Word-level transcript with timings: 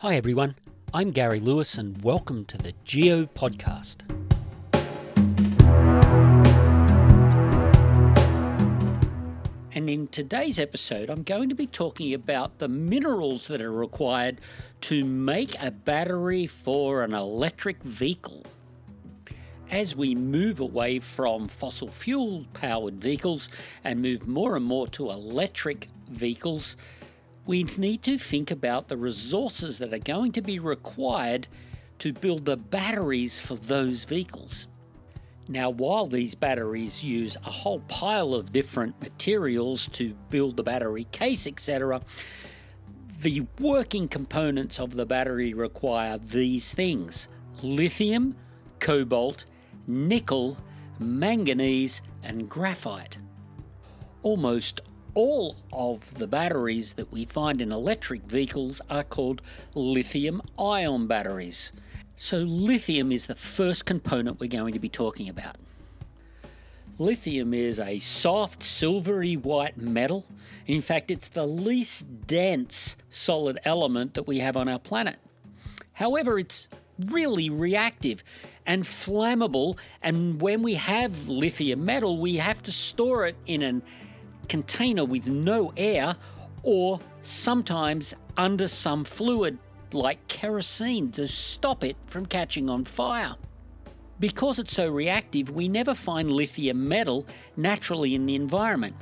Hi, 0.00 0.14
everyone. 0.16 0.56
I'm 0.92 1.10
Gary 1.10 1.40
Lewis, 1.40 1.78
and 1.78 2.02
welcome 2.02 2.44
to 2.44 2.58
the 2.58 2.74
Geo 2.84 3.24
Podcast. 3.24 4.02
And 9.72 9.88
in 9.88 10.08
today's 10.08 10.58
episode, 10.58 11.08
I'm 11.08 11.22
going 11.22 11.48
to 11.48 11.54
be 11.54 11.66
talking 11.66 12.12
about 12.12 12.58
the 12.58 12.68
minerals 12.68 13.46
that 13.46 13.62
are 13.62 13.72
required 13.72 14.42
to 14.82 15.02
make 15.02 15.56
a 15.62 15.70
battery 15.70 16.46
for 16.46 17.02
an 17.02 17.14
electric 17.14 17.82
vehicle. 17.82 18.44
As 19.70 19.96
we 19.96 20.14
move 20.14 20.60
away 20.60 20.98
from 20.98 21.48
fossil 21.48 21.88
fuel 21.88 22.44
powered 22.52 23.00
vehicles 23.00 23.48
and 23.82 24.02
move 24.02 24.28
more 24.28 24.56
and 24.56 24.66
more 24.66 24.88
to 24.88 25.08
electric 25.10 25.88
vehicles, 26.10 26.76
we 27.46 27.62
need 27.76 28.02
to 28.02 28.18
think 28.18 28.50
about 28.50 28.88
the 28.88 28.96
resources 28.96 29.78
that 29.78 29.94
are 29.94 29.98
going 29.98 30.32
to 30.32 30.42
be 30.42 30.58
required 30.58 31.46
to 31.98 32.12
build 32.12 32.44
the 32.44 32.56
batteries 32.56 33.40
for 33.40 33.54
those 33.54 34.04
vehicles. 34.04 34.66
Now, 35.48 35.70
while 35.70 36.06
these 36.06 36.34
batteries 36.34 37.04
use 37.04 37.36
a 37.36 37.50
whole 37.50 37.80
pile 37.80 38.34
of 38.34 38.52
different 38.52 39.00
materials 39.00 39.88
to 39.92 40.14
build 40.28 40.56
the 40.56 40.64
battery 40.64 41.06
case, 41.12 41.46
etc., 41.46 42.00
the 43.20 43.46
working 43.60 44.08
components 44.08 44.80
of 44.80 44.96
the 44.96 45.06
battery 45.06 45.54
require 45.54 46.18
these 46.18 46.72
things 46.72 47.28
lithium, 47.62 48.36
cobalt, 48.80 49.46
nickel, 49.86 50.58
manganese, 50.98 52.02
and 52.22 52.48
graphite. 52.48 53.16
Almost 54.22 54.80
all 55.16 55.56
of 55.72 56.14
the 56.18 56.26
batteries 56.26 56.92
that 56.92 57.10
we 57.10 57.24
find 57.24 57.62
in 57.62 57.72
electric 57.72 58.22
vehicles 58.24 58.82
are 58.90 59.02
called 59.02 59.40
lithium 59.74 60.42
ion 60.58 61.06
batteries. 61.06 61.72
So, 62.16 62.38
lithium 62.38 63.10
is 63.10 63.26
the 63.26 63.34
first 63.34 63.86
component 63.86 64.38
we're 64.38 64.48
going 64.48 64.74
to 64.74 64.78
be 64.78 64.90
talking 64.90 65.28
about. 65.28 65.56
Lithium 66.98 67.54
is 67.54 67.80
a 67.80 67.98
soft, 67.98 68.62
silvery 68.62 69.36
white 69.36 69.78
metal. 69.78 70.26
In 70.66 70.82
fact, 70.82 71.10
it's 71.10 71.28
the 71.28 71.46
least 71.46 72.26
dense 72.26 72.96
solid 73.08 73.58
element 73.64 74.14
that 74.14 74.26
we 74.26 74.38
have 74.40 74.56
on 74.56 74.68
our 74.68 74.78
planet. 74.78 75.16
However, 75.94 76.38
it's 76.38 76.68
really 76.98 77.48
reactive 77.48 78.22
and 78.66 78.84
flammable, 78.84 79.78
and 80.02 80.40
when 80.42 80.62
we 80.62 80.74
have 80.74 81.28
lithium 81.28 81.84
metal, 81.86 82.18
we 82.18 82.36
have 82.36 82.62
to 82.64 82.72
store 82.72 83.26
it 83.26 83.36
in 83.46 83.62
a 83.62 83.80
container 84.48 85.04
with 85.04 85.26
no 85.26 85.72
air 85.76 86.16
or 86.62 87.00
sometimes 87.22 88.14
under 88.36 88.68
some 88.68 89.04
fluid 89.04 89.58
like 89.92 90.26
kerosene 90.28 91.10
to 91.12 91.26
stop 91.28 91.84
it 91.84 91.96
from 92.06 92.26
catching 92.26 92.68
on 92.68 92.84
fire. 92.84 93.36
Because 94.18 94.58
it's 94.58 94.72
so 94.72 94.88
reactive, 94.88 95.50
we 95.50 95.68
never 95.68 95.94
find 95.94 96.30
lithium 96.30 96.88
metal 96.88 97.26
naturally 97.56 98.14
in 98.14 98.26
the 98.26 98.34
environment, 98.34 98.96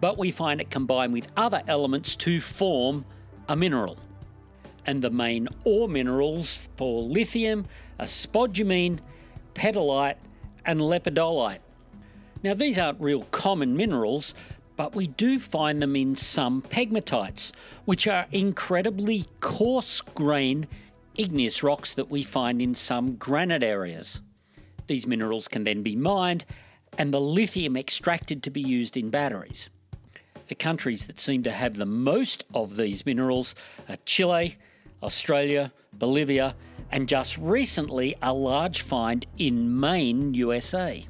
but 0.00 0.18
we 0.18 0.30
find 0.30 0.60
it 0.60 0.70
combined 0.70 1.12
with 1.12 1.28
other 1.36 1.62
elements 1.68 2.16
to 2.16 2.40
form 2.40 3.04
a 3.48 3.56
mineral. 3.56 3.96
And 4.84 5.02
the 5.02 5.10
main 5.10 5.48
ore 5.64 5.88
minerals 5.88 6.68
for 6.76 7.02
lithium 7.02 7.66
are 7.98 8.06
spodumene, 8.06 8.98
petalite, 9.54 10.16
and 10.64 10.80
lepidolite. 10.80 11.60
Now, 12.42 12.54
these 12.54 12.78
aren't 12.78 13.00
real 13.00 13.22
common 13.30 13.76
minerals, 13.76 14.34
but 14.76 14.94
we 14.94 15.06
do 15.06 15.38
find 15.38 15.80
them 15.80 15.96
in 15.96 16.16
some 16.16 16.62
pegmatites, 16.62 17.52
which 17.84 18.06
are 18.06 18.26
incredibly 18.32 19.26
coarse 19.40 20.00
grained 20.00 20.66
igneous 21.16 21.62
rocks 21.62 21.92
that 21.94 22.10
we 22.10 22.22
find 22.22 22.60
in 22.60 22.74
some 22.74 23.16
granite 23.16 23.62
areas. 23.62 24.20
These 24.86 25.06
minerals 25.06 25.48
can 25.48 25.64
then 25.64 25.82
be 25.82 25.96
mined 25.96 26.44
and 26.98 27.12
the 27.12 27.20
lithium 27.20 27.76
extracted 27.76 28.42
to 28.42 28.50
be 28.50 28.60
used 28.60 28.96
in 28.96 29.10
batteries. 29.10 29.70
The 30.48 30.54
countries 30.54 31.06
that 31.06 31.18
seem 31.18 31.42
to 31.42 31.50
have 31.50 31.76
the 31.76 31.86
most 31.86 32.44
of 32.54 32.76
these 32.76 33.04
minerals 33.04 33.54
are 33.88 33.96
Chile, 34.04 34.56
Australia, 35.02 35.72
Bolivia, 35.98 36.54
and 36.90 37.08
just 37.08 37.36
recently 37.38 38.14
a 38.22 38.32
large 38.32 38.82
find 38.82 39.26
in 39.38 39.80
Maine, 39.80 40.34
USA. 40.34 41.04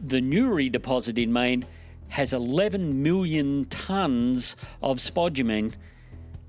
The 0.00 0.20
Newry 0.20 0.68
deposit 0.68 1.16
in 1.16 1.32
Maine 1.32 1.64
has 2.12 2.34
11 2.34 3.02
million 3.02 3.64
tonnes 3.64 4.54
of 4.82 4.98
spodumene, 4.98 5.72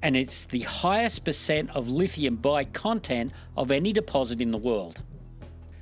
and 0.02 0.18
it's 0.18 0.44
the 0.44 0.60
highest 0.60 1.24
percent 1.24 1.70
of 1.70 1.90
lithium 1.90 2.36
by 2.36 2.66
content 2.66 3.32
of 3.56 3.72
any 3.72 3.94
deposit 3.94 4.42
in 4.42 4.52
the 4.52 4.58
world. 4.58 5.00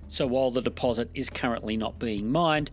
So 0.07 0.27
while 0.27 0.51
the 0.51 0.61
deposit 0.61 1.09
is 1.15 1.31
currently 1.31 1.77
not 1.77 1.97
being 1.97 2.31
mined, 2.31 2.69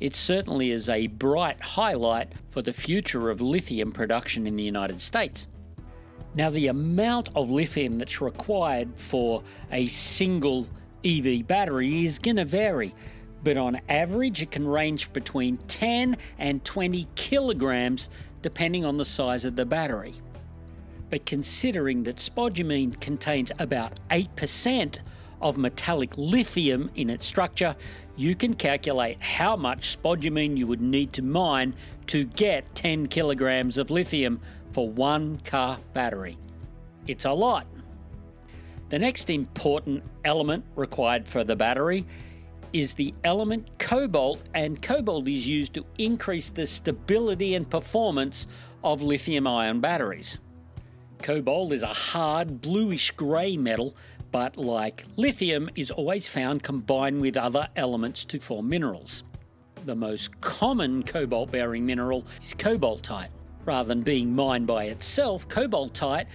it 0.00 0.16
certainly 0.16 0.70
is 0.70 0.88
a 0.88 1.08
bright 1.08 1.60
highlight 1.60 2.32
for 2.48 2.62
the 2.62 2.72
future 2.72 3.28
of 3.28 3.42
lithium 3.42 3.92
production 3.92 4.46
in 4.46 4.56
the 4.56 4.64
United 4.64 4.98
States. 4.98 5.48
Now, 6.34 6.48
the 6.48 6.68
amount 6.68 7.28
of 7.36 7.50
lithium 7.50 7.98
that's 7.98 8.22
required 8.22 8.98
for 8.98 9.42
a 9.70 9.88
single 9.88 10.66
EV 11.04 11.46
battery 11.46 12.06
is 12.06 12.18
going 12.18 12.36
to 12.36 12.46
vary 12.46 12.94
but 13.42 13.56
on 13.56 13.80
average 13.88 14.42
it 14.42 14.50
can 14.50 14.66
range 14.66 15.12
between 15.12 15.56
10 15.58 16.16
and 16.38 16.64
20 16.64 17.06
kilograms 17.14 18.08
depending 18.42 18.84
on 18.84 18.96
the 18.96 19.04
size 19.04 19.44
of 19.44 19.56
the 19.56 19.66
battery. 19.66 20.14
But 21.10 21.26
considering 21.26 22.02
that 22.04 22.16
spodumene 22.16 23.00
contains 23.00 23.52
about 23.58 23.98
8% 24.10 25.00
of 25.40 25.56
metallic 25.56 26.16
lithium 26.16 26.90
in 26.94 27.10
its 27.10 27.26
structure, 27.26 27.76
you 28.16 28.34
can 28.34 28.54
calculate 28.54 29.20
how 29.20 29.56
much 29.56 29.96
spodumene 29.96 30.56
you 30.56 30.66
would 30.66 30.80
need 30.80 31.12
to 31.12 31.22
mine 31.22 31.74
to 32.06 32.24
get 32.24 32.74
10 32.74 33.06
kilograms 33.08 33.78
of 33.78 33.90
lithium 33.90 34.40
for 34.72 34.88
one 34.88 35.38
car 35.38 35.78
battery. 35.92 36.36
It's 37.06 37.24
a 37.24 37.32
lot. 37.32 37.66
The 38.88 38.98
next 38.98 39.30
important 39.30 40.02
element 40.24 40.64
required 40.76 41.26
for 41.26 41.44
the 41.44 41.56
battery 41.56 42.06
is 42.76 42.92
the 42.92 43.14
element 43.24 43.78
cobalt, 43.78 44.38
and 44.52 44.82
cobalt 44.82 45.26
is 45.26 45.48
used 45.48 45.72
to 45.72 45.86
increase 45.96 46.50
the 46.50 46.66
stability 46.66 47.54
and 47.54 47.70
performance 47.70 48.46
of 48.84 49.00
lithium 49.00 49.46
ion 49.46 49.80
batteries. 49.80 50.38
Cobalt 51.22 51.72
is 51.72 51.82
a 51.82 51.86
hard 51.86 52.60
bluish 52.60 53.10
grey 53.12 53.56
metal, 53.56 53.96
but 54.30 54.58
like 54.58 55.04
lithium, 55.16 55.70
is 55.74 55.90
always 55.90 56.28
found 56.28 56.62
combined 56.62 57.18
with 57.18 57.38
other 57.38 57.66
elements 57.76 58.26
to 58.26 58.38
form 58.38 58.68
minerals. 58.68 59.24
The 59.86 59.96
most 59.96 60.38
common 60.42 61.02
cobalt 61.02 61.50
bearing 61.50 61.86
mineral 61.86 62.26
is 62.44 62.52
cobaltite. 62.52 63.30
Rather 63.64 63.88
than 63.88 64.02
being 64.02 64.34
mined 64.36 64.66
by 64.66 64.84
itself, 64.84 65.48
cobaltite 65.48 66.26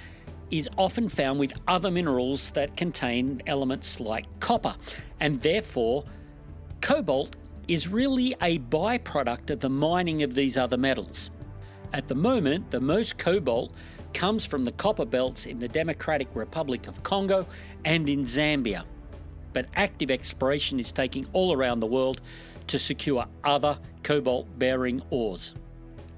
is 0.50 0.68
often 0.76 1.08
found 1.08 1.40
with 1.40 1.54
other 1.68 1.92
minerals 1.92 2.50
that 2.52 2.76
contain 2.76 3.44
elements 3.46 4.00
like 4.00 4.26
copper, 4.40 4.76
and 5.20 5.40
therefore 5.42 6.04
Cobalt 6.82 7.36
is 7.68 7.88
really 7.88 8.36
a 8.42 8.58
byproduct 8.60 9.52
of 9.52 9.60
the 9.60 9.70
mining 9.70 10.24
of 10.24 10.34
these 10.34 10.58
other 10.58 10.78
metals. 10.78 11.30
At 11.94 12.08
the 12.08 12.16
moment, 12.16 12.72
the 12.72 12.82
most 12.82 13.18
cobalt 13.18 13.74
comes 14.14 14.46
from 14.46 14.66
the 14.66 14.72
copper 14.74 15.06
belts 15.06 15.46
in 15.46 15.60
the 15.60 15.68
Democratic 15.68 16.28
Republic 16.34 16.88
of 16.88 17.02
Congo 17.04 17.46
and 17.86 18.10
in 18.10 18.26
Zambia. 18.26 18.84
But 19.54 19.68
active 19.76 20.10
exploration 20.10 20.80
is 20.80 20.92
taking 20.92 21.28
all 21.34 21.54
around 21.54 21.82
the 21.82 21.88
world 21.88 22.20
to 22.68 22.80
secure 22.80 23.26
other 23.44 23.78
cobalt 24.04 24.48
bearing 24.58 25.02
ores. 25.12 25.56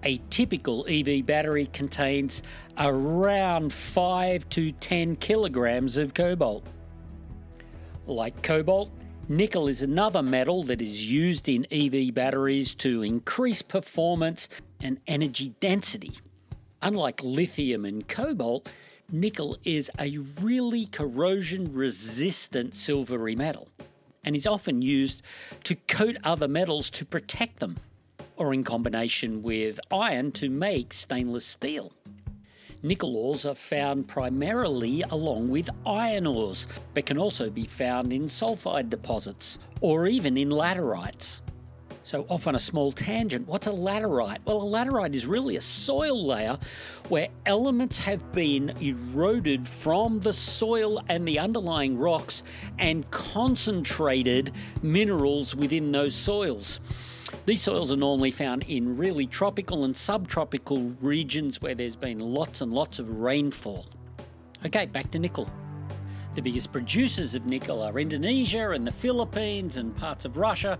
A 0.03 0.17
typical 0.29 0.85
EV 0.87 1.25
battery 1.25 1.67
contains 1.67 2.41
around 2.77 3.71
5 3.73 4.49
to 4.49 4.71
10 4.71 5.15
kilograms 5.17 5.97
of 5.97 6.13
cobalt. 6.13 6.65
Like 8.05 8.41
cobalt, 8.43 8.91
Nickel 9.29 9.69
is 9.69 9.81
another 9.81 10.21
metal 10.21 10.63
that 10.63 10.81
is 10.81 11.09
used 11.09 11.47
in 11.47 11.65
EV 11.71 12.13
batteries 12.13 12.75
to 12.75 13.01
increase 13.03 13.61
performance 13.61 14.49
and 14.81 14.99
energy 15.07 15.55
density. 15.61 16.11
Unlike 16.81 17.23
lithium 17.23 17.85
and 17.85 18.05
cobalt, 18.05 18.67
nickel 19.09 19.57
is 19.63 19.89
a 19.97 20.17
really 20.41 20.87
corrosion 20.87 21.73
resistant 21.73 22.75
silvery 22.75 23.33
metal 23.33 23.69
and 24.25 24.35
is 24.35 24.45
often 24.45 24.81
used 24.81 25.21
to 25.63 25.75
coat 25.75 26.17
other 26.25 26.49
metals 26.49 26.89
to 26.89 27.05
protect 27.05 27.59
them, 27.59 27.77
or 28.35 28.53
in 28.53 28.65
combination 28.65 29.41
with 29.41 29.79
iron 29.89 30.33
to 30.33 30.49
make 30.49 30.91
stainless 30.91 31.45
steel. 31.45 31.93
Nickel 32.85 33.15
ores 33.15 33.45
are 33.45 33.55
found 33.55 34.09
primarily 34.09 35.03
along 35.03 35.47
with 35.47 35.69
iron 35.85 36.27
ores, 36.27 36.67
but 36.93 37.05
can 37.05 37.17
also 37.17 37.49
be 37.49 37.63
found 37.63 38.11
in 38.11 38.23
sulfide 38.23 38.89
deposits 38.89 39.57
or 39.79 40.05
even 40.05 40.35
in 40.35 40.49
laterites. 40.49 41.39
So, 42.03 42.25
off 42.27 42.47
on 42.47 42.55
a 42.55 42.59
small 42.59 42.91
tangent, 42.91 43.47
what's 43.47 43.65
a 43.65 43.71
laterite? 43.71 44.39
Well, 44.43 44.61
a 44.61 44.65
laterite 44.65 45.15
is 45.15 45.25
really 45.25 45.55
a 45.55 45.61
soil 45.61 46.27
layer 46.27 46.59
where 47.07 47.29
elements 47.45 47.97
have 47.99 48.33
been 48.33 48.73
eroded 48.81 49.65
from 49.65 50.19
the 50.19 50.33
soil 50.33 51.01
and 51.07 51.25
the 51.25 51.39
underlying 51.39 51.97
rocks 51.97 52.43
and 52.77 53.09
concentrated 53.09 54.51
minerals 54.81 55.55
within 55.55 55.93
those 55.93 56.13
soils. 56.13 56.81
These 57.45 57.61
soils 57.61 57.89
are 57.89 57.97
normally 57.97 58.31
found 58.31 58.63
in 58.63 58.97
really 58.97 59.25
tropical 59.25 59.85
and 59.85 59.95
subtropical 59.95 60.93
regions 60.99 61.61
where 61.61 61.73
there's 61.73 61.95
been 61.95 62.19
lots 62.19 62.59
and 62.59 62.73
lots 62.73 62.99
of 62.99 63.09
rainfall. 63.09 63.85
Okay, 64.65 64.85
back 64.87 65.09
to 65.11 65.19
nickel. 65.19 65.49
The 66.33 66.41
biggest 66.41 66.71
producers 66.71 67.35
of 67.35 67.45
nickel 67.45 67.83
are 67.83 67.99
Indonesia 67.99 68.71
and 68.71 68.87
the 68.87 68.91
Philippines 68.91 69.77
and 69.77 69.95
parts 69.95 70.25
of 70.25 70.37
Russia, 70.37 70.79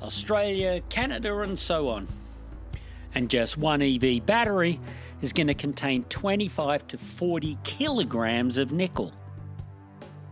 Australia, 0.00 0.80
Canada, 0.90 1.40
and 1.40 1.58
so 1.58 1.88
on. 1.88 2.06
And 3.12 3.28
just 3.28 3.58
one 3.58 3.82
EV 3.82 4.24
battery 4.24 4.78
is 5.20 5.32
going 5.32 5.48
to 5.48 5.54
contain 5.54 6.04
25 6.04 6.86
to 6.86 6.98
40 6.98 7.58
kilograms 7.64 8.58
of 8.58 8.70
nickel. 8.70 9.12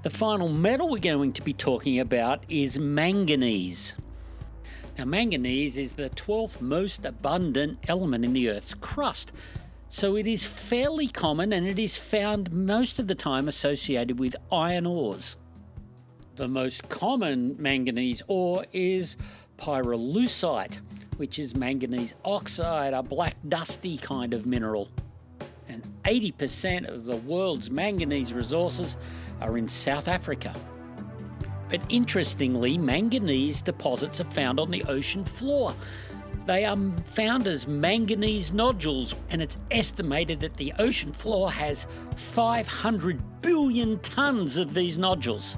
The 0.02 0.10
final 0.10 0.48
metal 0.48 0.88
we're 0.88 0.98
going 0.98 1.32
to 1.32 1.42
be 1.42 1.52
talking 1.52 1.98
about 1.98 2.44
is 2.48 2.78
manganese. 2.78 3.96
Now, 4.96 5.04
manganese 5.04 5.78
is 5.78 5.92
the 5.92 6.10
12th 6.10 6.60
most 6.60 7.04
abundant 7.04 7.78
element 7.88 8.24
in 8.24 8.34
the 8.34 8.50
Earth's 8.50 8.74
crust, 8.74 9.32
so 9.90 10.16
it 10.16 10.28
is 10.28 10.44
fairly 10.44 11.08
common 11.08 11.52
and 11.52 11.66
it 11.66 11.78
is 11.78 11.98
found 11.98 12.52
most 12.52 13.00
of 13.00 13.08
the 13.08 13.14
time 13.14 13.48
associated 13.48 14.20
with 14.20 14.36
iron 14.52 14.86
ores. 14.86 15.36
The 16.36 16.46
most 16.46 16.88
common 16.88 17.56
manganese 17.58 18.22
ore 18.28 18.64
is 18.72 19.16
pyrolusite, 19.58 20.78
which 21.16 21.40
is 21.40 21.56
manganese 21.56 22.14
oxide, 22.24 22.94
a 22.94 23.02
black 23.02 23.34
dusty 23.48 23.98
kind 23.98 24.32
of 24.32 24.46
mineral. 24.46 24.88
And 25.68 25.82
80% 26.04 26.88
of 26.88 27.04
the 27.04 27.16
world's 27.16 27.68
manganese 27.68 28.32
resources 28.32 28.96
are 29.40 29.58
in 29.58 29.68
South 29.68 30.06
Africa. 30.06 30.54
But 31.68 31.82
interestingly, 31.88 32.78
manganese 32.78 33.60
deposits 33.60 34.20
are 34.20 34.30
found 34.30 34.60
on 34.60 34.70
the 34.70 34.84
ocean 34.84 35.24
floor. 35.24 35.74
They 36.46 36.64
um, 36.64 36.94
are 36.96 37.02
found 37.02 37.46
as 37.46 37.66
manganese 37.66 38.52
nodules, 38.52 39.14
and 39.28 39.42
it's 39.42 39.58
estimated 39.70 40.40
that 40.40 40.54
the 40.54 40.72
ocean 40.78 41.12
floor 41.12 41.50
has 41.50 41.86
500 42.16 43.42
billion 43.42 43.98
tonnes 43.98 44.58
of 44.58 44.74
these 44.74 44.98
nodules. 44.98 45.56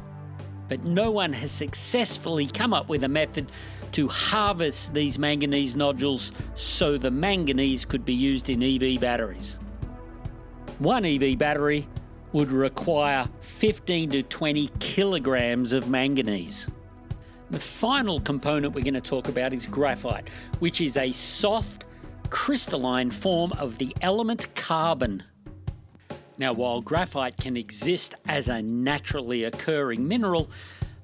But 0.69 0.85
no 0.85 1.11
one 1.11 1.33
has 1.33 1.53
successfully 1.53 2.47
come 2.47 2.75
up 2.75 2.89
with 2.89 3.05
a 3.05 3.09
method 3.09 3.51
to 3.93 4.09
harvest 4.09 4.95
these 4.95 5.19
manganese 5.19 5.77
nodules 5.77 6.33
so 6.55 6.97
the 6.97 7.11
manganese 7.11 7.85
could 7.85 8.05
be 8.05 8.15
used 8.15 8.49
in 8.49 8.63
EV 8.63 9.01
batteries. 9.01 9.59
One 10.79 11.05
EV 11.05 11.39
battery 11.39 11.87
would 12.33 12.51
require 12.51 13.29
15 13.41 14.11
to 14.11 14.23
20 14.23 14.71
kilograms 14.81 15.73
of 15.73 15.89
manganese. 15.89 16.67
The 17.53 17.61
final 17.61 18.19
component 18.19 18.75
we're 18.75 18.83
going 18.83 18.95
to 18.95 19.01
talk 19.03 19.29
about 19.29 19.53
is 19.53 19.67
graphite, 19.67 20.31
which 20.61 20.81
is 20.81 20.97
a 20.97 21.13
soft, 21.13 21.85
crystalline 22.31 23.11
form 23.11 23.53
of 23.59 23.77
the 23.77 23.95
element 24.01 24.53
carbon. 24.55 25.23
Now, 26.39 26.55
while 26.55 26.81
graphite 26.81 27.37
can 27.37 27.59
exist 27.59 28.15
as 28.27 28.49
a 28.49 28.63
naturally 28.63 29.45
occurring 29.45 30.09
mineral, 30.09 30.49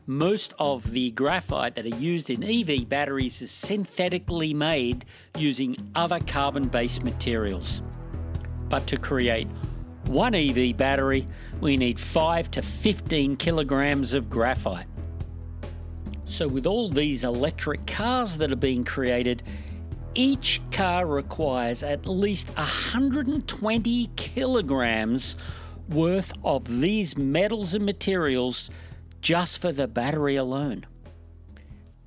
most 0.06 0.54
of 0.58 0.90
the 0.90 1.10
graphite 1.10 1.74
that 1.74 1.84
are 1.84 2.00
used 2.00 2.30
in 2.30 2.42
EV 2.42 2.88
batteries 2.88 3.42
is 3.42 3.50
synthetically 3.50 4.54
made 4.54 5.04
using 5.36 5.76
other 5.94 6.18
carbon 6.20 6.66
based 6.66 7.04
materials. 7.04 7.82
But 8.70 8.86
to 8.86 8.96
create 8.96 9.48
one 10.06 10.34
EV 10.34 10.78
battery, 10.78 11.28
we 11.60 11.76
need 11.76 12.00
5 12.00 12.50
to 12.52 12.62
15 12.62 13.36
kilograms 13.36 14.14
of 14.14 14.30
graphite. 14.30 14.86
So, 16.28 16.46
with 16.46 16.66
all 16.66 16.90
these 16.90 17.24
electric 17.24 17.86
cars 17.86 18.36
that 18.36 18.52
are 18.52 18.56
being 18.56 18.84
created, 18.84 19.42
each 20.14 20.60
car 20.70 21.06
requires 21.06 21.82
at 21.82 22.06
least 22.06 22.50
120 22.50 24.10
kilograms 24.14 25.36
worth 25.88 26.30
of 26.44 26.80
these 26.80 27.16
metals 27.16 27.72
and 27.72 27.84
materials 27.84 28.68
just 29.22 29.58
for 29.58 29.72
the 29.72 29.88
battery 29.88 30.36
alone. 30.36 30.84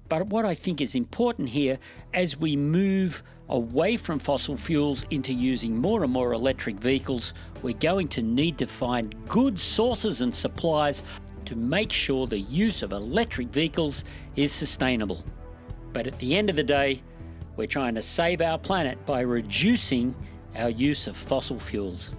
But 0.08 0.28
what 0.28 0.46
I 0.46 0.54
think 0.54 0.82
is 0.82 0.94
important 0.94 1.50
here 1.50 1.80
as 2.14 2.38
we 2.38 2.56
move 2.56 3.24
away 3.50 3.98
from 3.98 4.20
fossil 4.20 4.56
fuels 4.56 5.06
into 5.10 5.34
using 5.34 5.78
more 5.78 6.04
and 6.04 6.14
more 6.14 6.34
electric 6.34 6.78
vehicles, 6.78 7.34
we're 7.64 7.74
going 7.74 8.08
to 8.10 8.22
need 8.22 8.58
to 8.60 8.68
find 8.68 9.16
good 9.28 9.60
sources 9.60 10.22
and 10.22 10.34
supplies 10.34 11.02
to 11.46 11.56
make 11.56 11.92
sure 11.92 12.28
the 12.28 12.40
use 12.40 12.84
of 12.84 12.92
electric 12.92 13.48
vehicles 13.48 14.04
is 14.36 14.52
sustainable. 14.52 15.24
But 15.94 16.08
at 16.08 16.18
the 16.20 16.36
end 16.36 16.50
of 16.50 16.56
the 16.56 16.64
day, 16.64 17.02
we're 17.56 17.68
trying 17.68 17.96
to 17.96 18.02
save 18.02 18.42
our 18.42 18.58
planet 18.58 19.06
by 19.06 19.22
reducing 19.22 20.16
our 20.56 20.70
use 20.70 21.08
of 21.08 21.18
fossil 21.18 21.60
fuels. 21.60 22.12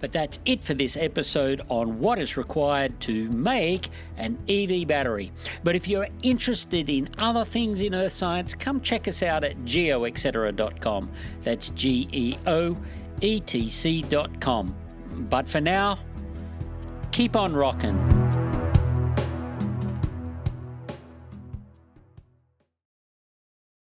But 0.00 0.10
that's 0.10 0.40
it 0.44 0.60
for 0.60 0.74
this 0.74 0.96
episode 0.96 1.62
on 1.68 2.00
what 2.00 2.18
is 2.18 2.36
required 2.36 2.98
to 3.02 3.30
make 3.30 3.88
an 4.16 4.36
EV 4.48 4.88
battery. 4.88 5.30
But 5.62 5.76
if 5.76 5.86
you're 5.86 6.08
interested 6.24 6.90
in 6.90 7.08
other 7.18 7.44
things 7.44 7.80
in 7.80 7.94
earth 7.94 8.12
science, 8.12 8.52
come 8.52 8.80
check 8.80 9.06
us 9.06 9.22
out 9.22 9.44
at 9.44 9.56
geoetc.com. 9.58 11.12
That's 11.42 11.70
G 11.70 12.08
E 12.10 12.36
O 12.46 12.76
E 13.20 13.38
T 13.40 13.68
C.com. 13.68 14.74
But 15.16 15.48
for 15.48 15.60
now, 15.60 15.98
keep 17.10 17.36
on 17.36 17.54
rocking. 17.54 18.11